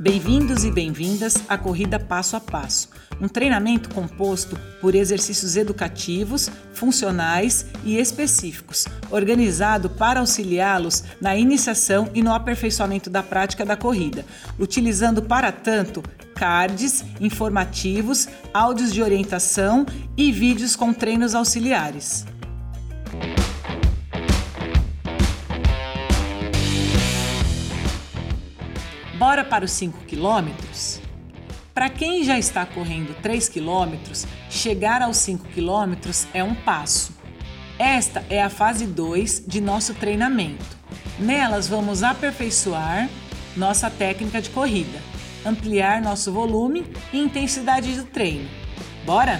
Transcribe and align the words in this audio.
Bem-vindos 0.00 0.62
e 0.62 0.70
bem-vindas 0.70 1.42
à 1.48 1.58
Corrida 1.58 1.98
Passo 1.98 2.36
a 2.36 2.40
Passo, 2.40 2.88
um 3.20 3.26
treinamento 3.26 3.92
composto 3.92 4.56
por 4.80 4.94
exercícios 4.94 5.56
educativos, 5.56 6.48
funcionais 6.72 7.66
e 7.84 7.98
específicos, 7.98 8.86
organizado 9.10 9.90
para 9.90 10.20
auxiliá-los 10.20 11.02
na 11.20 11.36
iniciação 11.36 12.08
e 12.14 12.22
no 12.22 12.32
aperfeiçoamento 12.32 13.10
da 13.10 13.24
prática 13.24 13.66
da 13.66 13.76
corrida, 13.76 14.24
utilizando 14.56 15.20
para 15.20 15.50
tanto 15.50 16.00
cards 16.32 17.04
informativos, 17.20 18.28
áudios 18.54 18.92
de 18.92 19.02
orientação 19.02 19.84
e 20.16 20.30
vídeos 20.30 20.76
com 20.76 20.92
treinos 20.92 21.34
auxiliares. 21.34 22.24
Bora 29.28 29.44
para 29.44 29.66
os 29.66 29.72
5 29.72 30.06
quilômetros? 30.06 31.02
Para 31.74 31.90
quem 31.90 32.24
já 32.24 32.38
está 32.38 32.64
correndo 32.64 33.14
3 33.20 33.46
quilômetros, 33.46 34.26
chegar 34.48 35.02
aos 35.02 35.18
5 35.18 35.48
quilômetros 35.48 36.26
é 36.32 36.42
um 36.42 36.54
passo. 36.54 37.12
Esta 37.78 38.24
é 38.30 38.42
a 38.42 38.48
fase 38.48 38.86
2 38.86 39.44
de 39.46 39.60
nosso 39.60 39.92
treinamento. 39.92 40.64
Nelas 41.18 41.68
vamos 41.68 42.02
aperfeiçoar 42.02 43.06
nossa 43.54 43.90
técnica 43.90 44.40
de 44.40 44.48
corrida, 44.48 44.98
ampliar 45.44 46.00
nosso 46.00 46.32
volume 46.32 46.86
e 47.12 47.18
intensidade 47.18 48.00
do 48.00 48.04
treino. 48.04 48.48
Bora? 49.04 49.38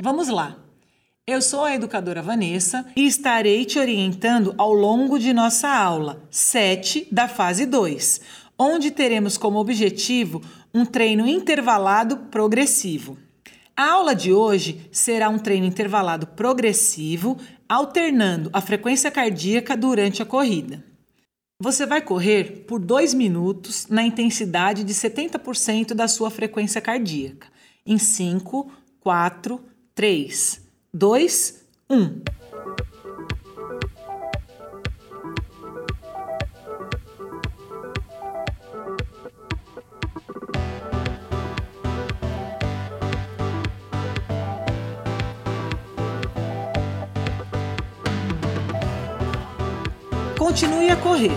Vamos 0.00 0.28
lá! 0.28 0.67
Eu 1.28 1.42
sou 1.42 1.62
a 1.62 1.74
educadora 1.74 2.22
Vanessa 2.22 2.86
e 2.96 3.06
estarei 3.06 3.66
te 3.66 3.78
orientando 3.78 4.54
ao 4.56 4.72
longo 4.72 5.18
de 5.18 5.34
nossa 5.34 5.68
aula 5.68 6.26
7 6.30 7.06
da 7.12 7.28
fase 7.28 7.66
2, 7.66 8.22
onde 8.58 8.90
teremos 8.90 9.36
como 9.36 9.58
objetivo 9.58 10.40
um 10.72 10.86
treino 10.86 11.28
intervalado 11.28 12.16
progressivo. 12.30 13.18
A 13.76 13.90
aula 13.90 14.14
de 14.14 14.32
hoje 14.32 14.88
será 14.90 15.28
um 15.28 15.38
treino 15.38 15.66
intervalado 15.66 16.28
progressivo, 16.28 17.36
alternando 17.68 18.48
a 18.50 18.62
frequência 18.62 19.10
cardíaca 19.10 19.76
durante 19.76 20.22
a 20.22 20.24
corrida. 20.24 20.82
Você 21.60 21.84
vai 21.84 22.00
correr 22.00 22.64
por 22.66 22.80
2 22.80 23.12
minutos 23.12 23.86
na 23.90 24.02
intensidade 24.02 24.82
de 24.82 24.94
70% 24.94 25.92
da 25.92 26.08
sua 26.08 26.30
frequência 26.30 26.80
cardíaca, 26.80 27.48
em 27.84 27.98
5, 27.98 28.72
4, 28.98 29.60
3, 29.94 30.67
dois, 30.92 31.64
um. 31.90 32.22
Continue 50.36 50.90
a 50.90 50.96
correr 50.96 51.30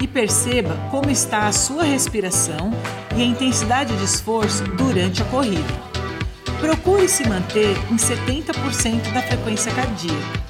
e 0.00 0.08
perceba 0.08 0.76
como 0.90 1.10
está 1.10 1.46
a 1.46 1.52
sua 1.52 1.84
respiração 1.84 2.72
e 3.16 3.22
a 3.22 3.24
intensidade 3.24 3.96
de 3.96 4.04
esforço 4.04 4.64
durante 4.76 5.22
a 5.22 5.24
corrida. 5.26 5.85
Procure 6.60 7.06
se 7.08 7.28
manter 7.28 7.76
em 7.90 7.96
70% 7.96 9.12
da 9.12 9.22
frequência 9.22 9.72
cardíaca, 9.72 10.40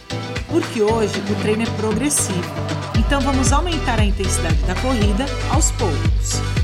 porque 0.48 0.80
hoje 0.80 1.20
o 1.30 1.34
treino 1.42 1.62
é 1.62 1.66
progressivo, 1.76 2.54
então 2.98 3.20
vamos 3.20 3.53
aumentar 3.53 3.98
a 3.98 4.04
intensidade 4.04 4.62
da 4.62 4.75
corrida 4.76 5.26
aos 5.50 5.70
poucos. 5.72 6.55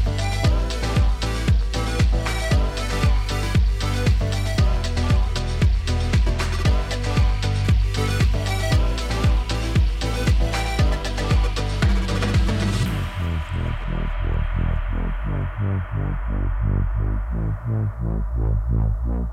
Thank 18.92 19.28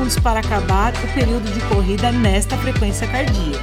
Segundos 0.02 0.18
para 0.18 0.40
acabar 0.40 0.92
o 0.92 1.14
período 1.14 1.52
de 1.52 1.60
corrida 1.66 2.10
nesta 2.10 2.56
frequência 2.56 3.06
cardíaca. 3.06 3.62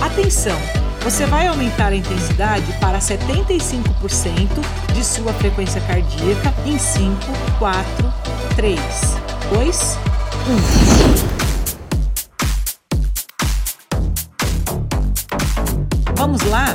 Atenção! 0.00 0.58
Você 1.02 1.26
vai 1.26 1.46
aumentar 1.46 1.88
a 1.88 1.96
intensidade 1.96 2.72
para 2.80 2.98
75% 2.98 3.82
de 4.92 5.04
sua 5.04 5.32
frequência 5.32 5.80
cardíaca 5.82 6.52
em 6.66 6.78
5, 6.78 7.16
4, 7.58 8.14
3, 8.56 8.80
2, 9.50 9.98
1. 11.24 11.27
Vamos 16.28 16.42
lá? 16.42 16.66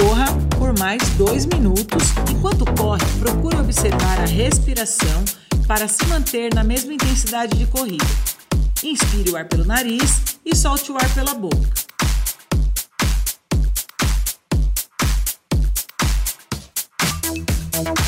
Corra 0.00 0.24
por 0.58 0.78
mais 0.78 1.02
dois 1.10 1.44
minutos. 1.44 2.04
Enquanto 2.30 2.64
corre, 2.72 3.04
procure 3.18 3.58
observar 3.58 4.18
a 4.18 4.24
respiração 4.24 5.26
para 5.66 5.86
se 5.86 6.02
manter 6.06 6.54
na 6.54 6.64
mesma 6.64 6.94
intensidade 6.94 7.54
de 7.58 7.66
corrida. 7.66 8.06
Inspire 8.82 9.28
o 9.28 9.36
ar 9.36 9.44
pelo 9.44 9.66
nariz 9.66 10.38
e 10.42 10.56
solte 10.56 10.90
o 10.90 10.96
ar 10.96 11.06
pela 11.14 11.34
boca. 11.34 11.68
Thank 17.70 18.07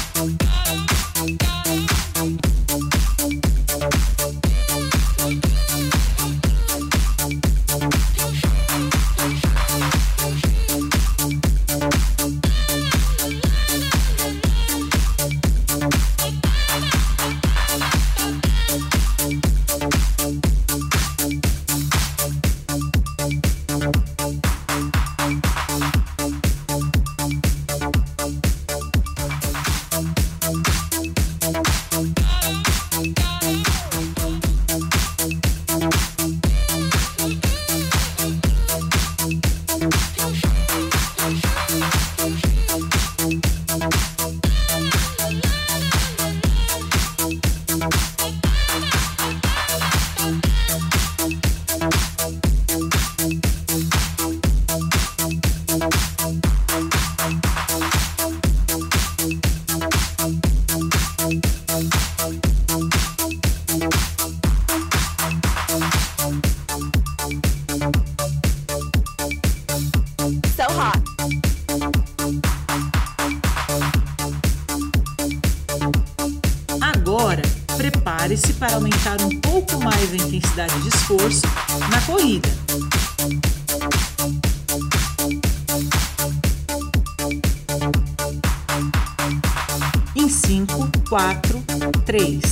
4, 92.10 92.49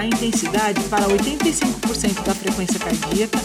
a 0.00 0.04
intensidade 0.06 0.80
para 0.84 1.06
85% 1.06 2.24
da 2.24 2.34
frequência 2.34 2.78
cardíaca 2.78 3.38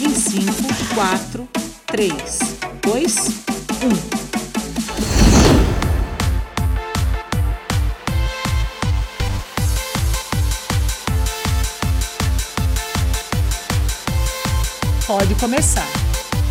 em 0.00 0.12
5, 0.12 0.94
4, 0.96 1.48
3, 1.86 2.12
2, 2.82 3.16
1. 3.82 4.16
Pode 15.06 15.34
começar. 15.36 15.86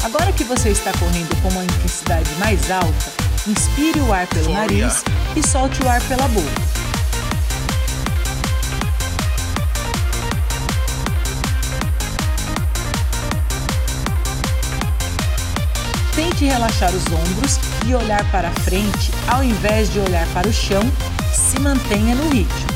Agora 0.06 0.31
que 0.31 0.46
você 0.46 0.70
está 0.70 0.94
correndo 0.94 1.36
com 1.42 1.50
uma 1.50 1.66
intensidade 1.66 2.34
mais 2.36 2.72
alta, 2.72 3.12
inspire 3.46 4.00
o 4.00 4.14
ar 4.14 4.28
pelo 4.28 4.54
nariz 4.54 5.04
e 5.36 5.46
solte 5.46 5.84
o 5.84 5.90
ar 5.90 6.02
pela 6.08 6.26
boca. 6.30 6.85
Tente 16.36 16.52
relaxar 16.52 16.94
os 16.94 17.06
ombros 17.06 17.58
e 17.88 17.96
olhar 17.96 18.30
para 18.30 18.52
frente 18.52 19.10
ao 19.30 19.42
invés 19.42 19.90
de 19.90 20.00
olhar 20.00 20.28
para 20.34 20.50
o 20.50 20.52
chão. 20.52 20.82
Se 21.34 21.58
mantenha 21.62 22.14
no 22.14 22.30
ritmo. 22.30 22.75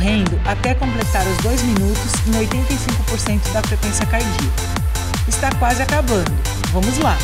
Correndo 0.00 0.40
até 0.46 0.74
completar 0.74 1.26
os 1.26 1.36
2 1.38 1.62
minutos 1.62 2.14
em 2.26 2.32
85% 2.32 3.52
da 3.52 3.62
frequência 3.62 4.06
cardíaca. 4.06 4.40
Está 5.28 5.50
quase 5.58 5.82
acabando. 5.82 6.32
Vamos 6.72 6.96
lá! 6.98 7.18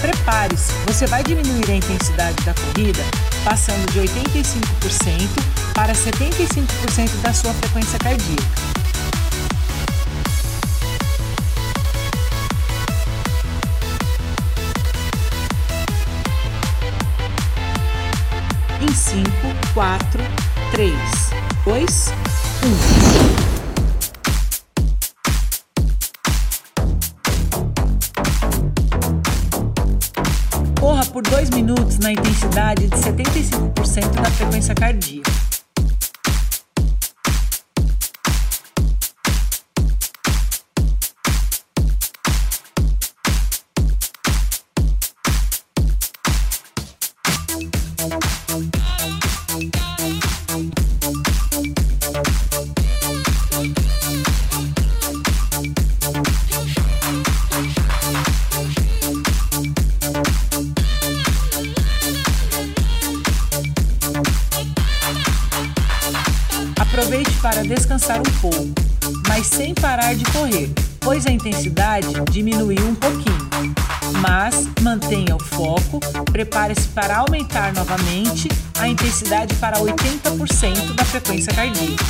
Prepare-se, 0.00 0.72
você 0.86 1.06
vai 1.06 1.22
diminuir 1.22 1.63
intensidade 1.84 2.42
da 2.44 2.54
corrida 2.54 3.02
passando 3.44 3.92
de 3.92 4.00
85% 4.00 5.28
para 5.74 5.92
75% 5.92 7.10
da 7.22 7.32
sua 7.32 7.52
frequência 7.52 7.98
cardíaca. 7.98 8.44
Em 18.80 18.94
5, 18.94 19.30
4, 19.74 20.22
3, 20.72 20.94
2, 21.64 22.12
1. 23.20 23.23
Por 31.14 31.22
2 31.22 31.50
minutos 31.50 32.00
na 32.00 32.10
intensidade 32.10 32.88
de 32.88 32.96
75% 32.96 34.20
da 34.20 34.30
frequência 34.32 34.74
cardíaca. 34.74 35.33
Descansar 67.66 68.20
um 68.20 68.40
pouco, 68.40 68.72
mas 69.28 69.46
sem 69.46 69.74
parar 69.74 70.14
de 70.14 70.24
correr, 70.26 70.70
pois 71.00 71.26
a 71.26 71.30
intensidade 71.30 72.08
diminuiu 72.30 72.86
um 72.86 72.94
pouquinho. 72.94 73.74
Mas 74.20 74.68
mantenha 74.80 75.34
o 75.36 75.42
foco, 75.42 76.00
prepare-se 76.30 76.88
para 76.88 77.18
aumentar 77.18 77.72
novamente 77.72 78.48
a 78.78 78.88
intensidade 78.88 79.54
para 79.54 79.78
80% 79.78 80.94
da 80.94 81.04
frequência 81.04 81.52
cardíaca. 81.52 82.04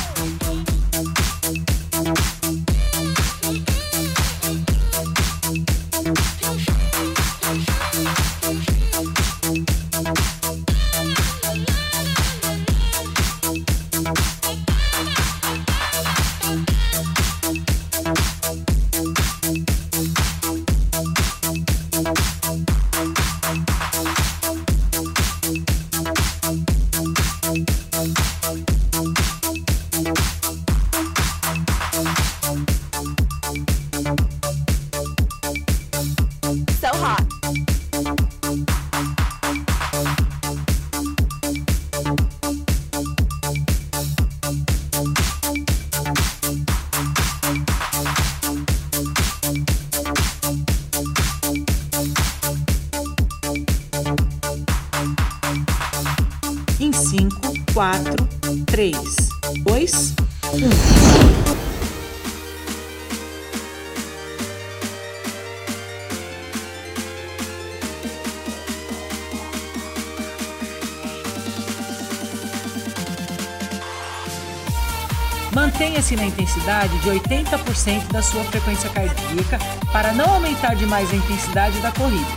Mantenha-se 75.55 76.17
na 76.17 76.25
intensidade 76.25 76.99
de 76.99 77.09
80% 77.09 78.11
da 78.11 78.21
sua 78.21 78.43
frequência 78.43 78.89
cardíaca 78.89 79.57
para 79.89 80.11
não 80.11 80.25
aumentar 80.33 80.75
demais 80.75 81.09
a 81.13 81.15
intensidade 81.15 81.79
da 81.79 81.93
corrida. 81.93 82.27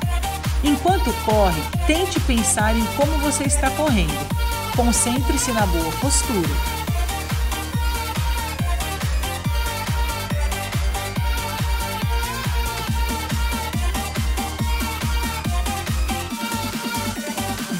Enquanto 0.63 1.13
corre, 1.25 1.61
tente 1.85 2.21
pensar 2.21 2.77
em 2.77 2.85
como 2.95 3.11
você 3.19 3.43
está 3.43 3.73
correndo. 3.73 4.15
Concentre-se 4.77 5.51
na 5.51 5.67
boa 5.67 5.91
postura. 6.01 6.49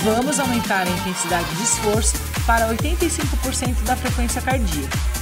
Vamos 0.03 0.41
aumentar 0.41 0.85
a 0.85 0.91
intensidade 0.91 1.49
de 1.55 1.63
esforço 1.63 2.17
para 2.45 2.69
85% 2.75 3.85
da 3.85 3.95
frequência 3.95 4.43
cardíaca. 4.43 5.18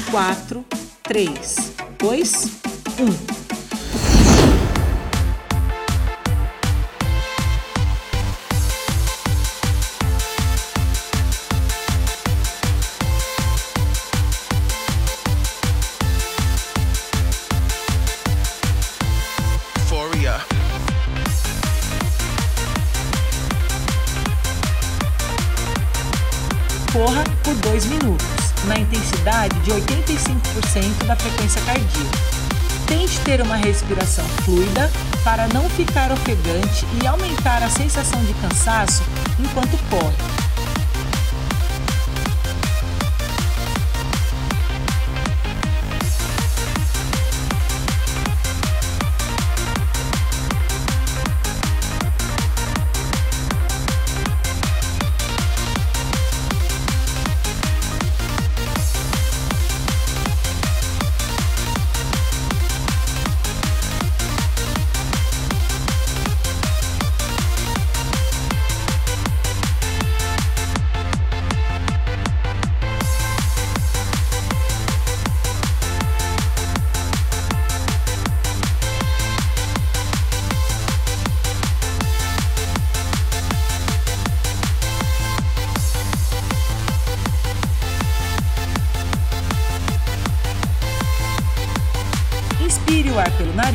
4, 0.00 0.64
3, 1.02 1.28
2, 1.98 2.24
1. 2.98 3.39
Da 31.06 31.14
frequência 31.14 31.60
cardíaca. 31.62 32.18
Tente 32.86 33.20
ter 33.20 33.40
uma 33.40 33.56
respiração 33.56 34.24
fluida 34.44 34.90
para 35.22 35.46
não 35.48 35.68
ficar 35.70 36.10
ofegante 36.10 36.84
e 37.00 37.06
aumentar 37.06 37.62
a 37.62 37.70
sensação 37.70 38.22
de 38.24 38.34
cansaço 38.34 39.02
enquanto 39.38 39.78
corre. 39.88 40.29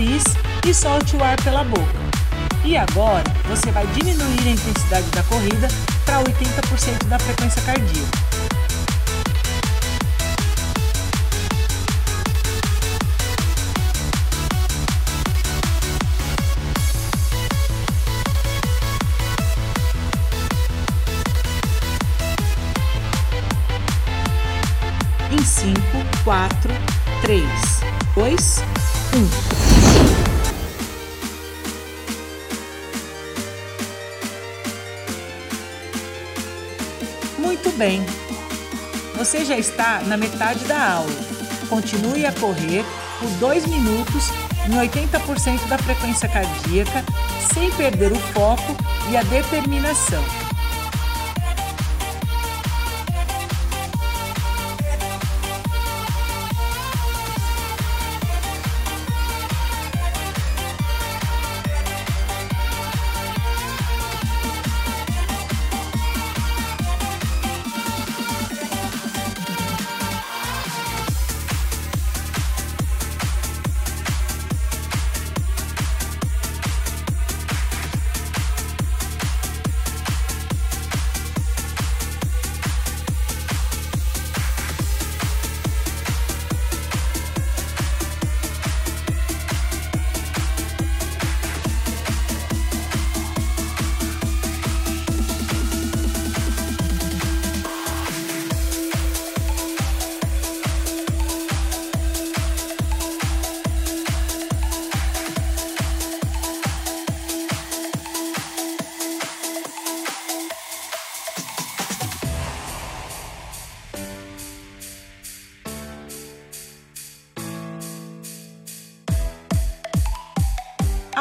Nariz 0.05 0.23
e 0.67 0.73
solte 0.73 1.15
o 1.15 1.23
ar 1.23 1.35
pela 1.43 1.63
boca. 1.63 2.05
E 2.63 2.77
agora 2.77 3.23
você 3.47 3.71
vai 3.71 3.85
diminuir 3.87 4.47
a 4.47 4.51
intensidade 4.51 5.09
da 5.09 5.23
corrida 5.23 5.67
para 6.05 6.23
80% 6.23 7.07
da 7.07 7.19
frequência 7.19 7.61
cardíaca. 7.63 8.24
Bem. 37.77 38.01
Você 39.17 39.43
já 39.43 39.57
está 39.57 40.01
na 40.01 40.15
metade 40.15 40.63
da 40.65 40.93
aula. 40.93 41.11
Continue 41.67 42.25
a 42.25 42.31
correr 42.31 42.85
por 43.19 43.29
2 43.31 43.65
minutos 43.67 44.29
em 44.65 44.75
80% 44.75 45.67
da 45.67 45.77
frequência 45.77 46.29
cardíaca, 46.29 47.03
sem 47.53 47.69
perder 47.71 48.13
o 48.13 48.19
foco 48.33 48.75
e 49.11 49.17
a 49.17 49.23
determinação. 49.23 50.23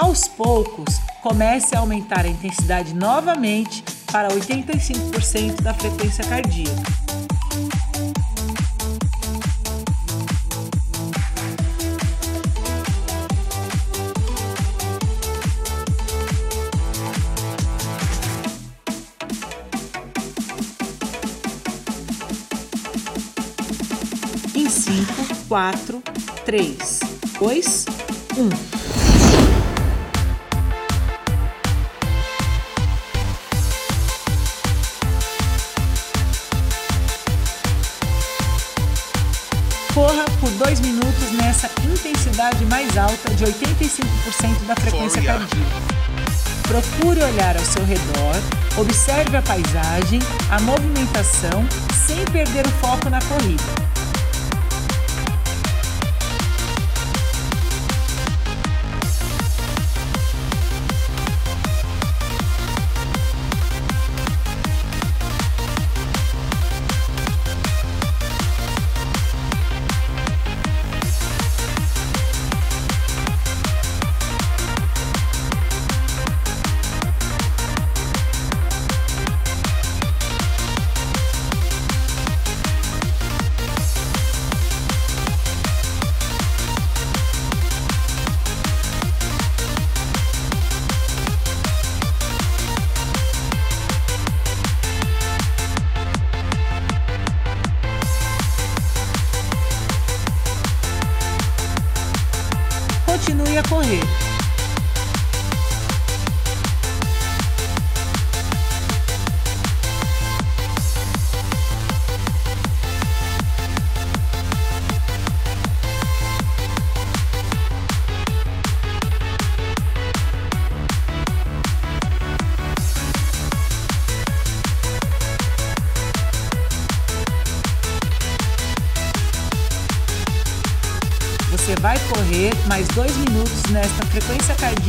Aos 0.04 0.28
poucos, 0.28 1.00
comece 1.22 1.74
a 1.74 1.78
aumentar 1.78 2.26
a 2.26 2.28
intensidade 2.28 2.94
novamente 2.94 3.82
para 4.12 4.28
85% 4.28 5.62
da 5.62 5.72
frequência 5.72 6.22
cardíaca. 6.22 6.82
Em 24.54 24.68
5, 24.68 25.46
4, 25.48 26.02
3, 26.44 27.00
2, 27.40 27.84
1. 28.36 28.83
Corra 40.04 40.26
por 40.38 40.50
2 40.50 40.80
minutos 40.80 41.32
nessa 41.32 41.70
intensidade 41.82 42.62
mais 42.66 42.94
alta 42.98 43.34
de 43.36 43.42
85% 43.46 44.66
da 44.66 44.76
frequência 44.76 45.22
cardíaca. 45.22 45.54
Procure 46.64 47.22
olhar 47.22 47.56
ao 47.56 47.64
seu 47.64 47.82
redor, 47.86 48.36
observe 48.76 49.34
a 49.34 49.40
paisagem, 49.40 50.20
a 50.50 50.60
movimentação, 50.60 51.66
sem 52.06 52.22
perder 52.26 52.66
o 52.66 52.70
foco 52.72 53.08
na 53.08 53.18
corrida. 53.22 53.93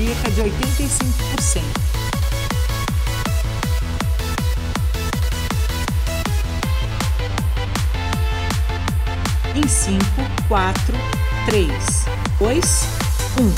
Cardíaca 0.06 0.30
de 0.32 0.41
85%. 0.41 1.63
Em 9.56 9.68
5, 9.68 10.04
4, 10.48 10.98
3, 11.46 11.72
2, 12.39 12.86
1. 13.39 13.54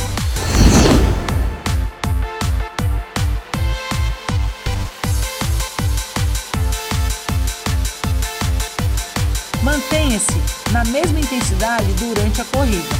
Mantenha-se 9.63 10.41
na 10.71 10.85
mesma 10.85 11.19
intensidade 11.19 11.91
durante 11.93 12.41
a 12.41 12.45
corrida. 12.45 12.95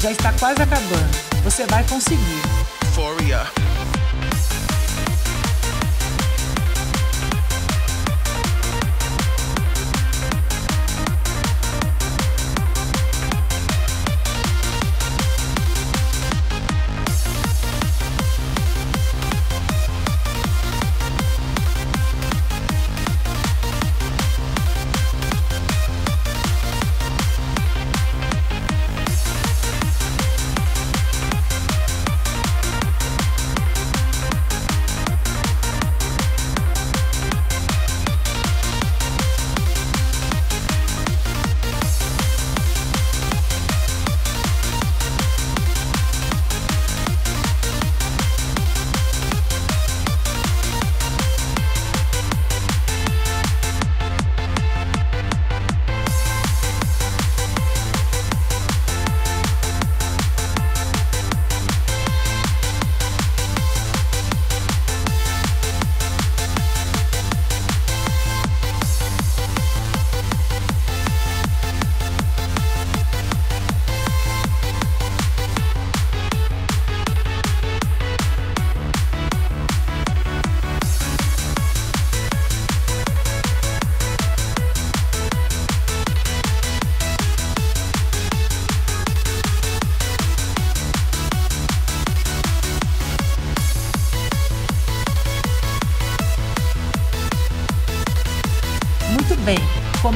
Já 0.00 0.10
está 0.10 0.32
quase 0.34 0.60
acabando. 0.60 1.16
Você 1.44 1.64
vai 1.66 1.84
conseguir. 1.84 2.59
Euphoria. 2.90 3.69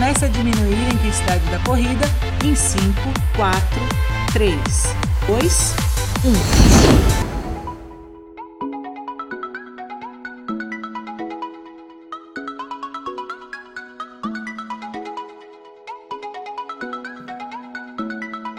Comece 0.05 0.27
a 0.27 0.29
diminuir 0.29 0.87
a 0.91 0.95
intensidade 0.95 1.51
da 1.51 1.59
corrida 1.61 2.05
em 2.45 2.55
5, 2.55 2.83
4, 3.37 3.63
3, 4.35 4.55
2, 5.27 5.75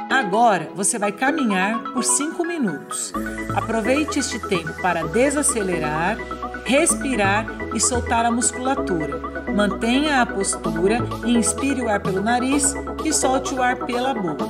1. 0.09 0.15
Agora 0.15 0.71
você 0.73 0.97
vai 0.97 1.11
caminhar 1.11 1.83
por 1.93 2.03
5 2.03 2.43
minutos. 2.43 3.13
Aproveite 3.55 4.17
este 4.17 4.39
tempo 4.39 4.73
para 4.81 5.03
desacelerar, 5.03 6.17
respirar 6.65 7.45
e 7.75 7.79
soltar 7.79 8.25
a 8.25 8.31
musculatura. 8.31 9.34
Mantenha 9.55 10.21
a 10.21 10.25
postura 10.25 10.99
e 11.25 11.31
inspire 11.31 11.81
o 11.81 11.89
ar 11.89 12.01
pelo 12.01 12.21
nariz 12.21 12.73
e 13.05 13.13
solte 13.13 13.55
o 13.55 13.63
ar 13.63 13.77
pela 13.85 14.13
boca. 14.13 14.45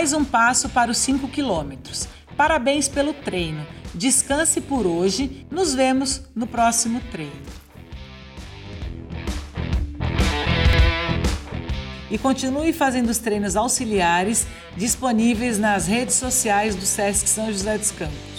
Mais 0.00 0.14
um 0.14 0.24
passo 0.24 0.70
para 0.70 0.90
os 0.90 0.96
5 0.96 1.28
quilômetros. 1.28 2.08
Parabéns 2.34 2.88
pelo 2.88 3.12
treino. 3.12 3.66
Descanse 3.94 4.58
por 4.58 4.86
hoje. 4.86 5.46
Nos 5.50 5.74
vemos 5.74 6.22
no 6.34 6.46
próximo 6.46 7.02
treino. 7.10 7.42
E 12.10 12.16
continue 12.16 12.72
fazendo 12.72 13.10
os 13.10 13.18
treinos 13.18 13.56
auxiliares 13.56 14.46
disponíveis 14.74 15.58
nas 15.58 15.86
redes 15.86 16.14
sociais 16.14 16.74
do 16.74 16.86
SESC 16.86 17.28
São 17.28 17.52
José 17.52 17.76
dos 17.76 17.90
Campos. 17.90 18.29